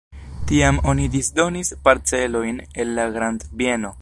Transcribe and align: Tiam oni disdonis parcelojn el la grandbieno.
Tiam 0.51 0.79
oni 0.93 1.05
disdonis 1.17 1.71
parcelojn 1.89 2.61
el 2.85 2.99
la 3.01 3.11
grandbieno. 3.19 3.99